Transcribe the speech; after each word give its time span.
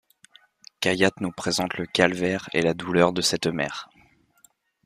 Cayatte 0.79 1.21
nous 1.21 1.31
présente 1.31 1.75
le 1.77 1.85
calvaire 1.85 2.49
et 2.53 2.63
la 2.63 2.73
douleur 2.73 3.13
de 3.13 3.21
cette 3.21 3.45
mère. 3.45 3.87